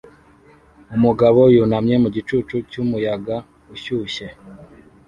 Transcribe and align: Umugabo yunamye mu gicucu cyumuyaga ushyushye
Umugabo 0.95 1.39
yunamye 1.55 1.95
mu 2.03 2.09
gicucu 2.15 2.55
cyumuyaga 2.69 3.35
ushyushye 3.73 4.25